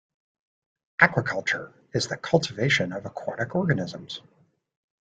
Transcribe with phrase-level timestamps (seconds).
[0.99, 4.23] Aquaculture is the cultivation of aquatic organisms.